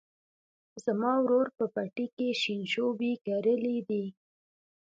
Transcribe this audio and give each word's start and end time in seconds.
زما 0.85 1.13
ورور 1.23 1.47
په 1.57 1.65
پټي 1.73 2.07
کې 2.15 2.27
شینشوبي 2.41 3.11
کرلي 3.25 3.77
دي. 3.89 4.05